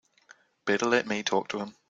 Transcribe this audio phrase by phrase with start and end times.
[0.65, 1.75] Better let me talk to him.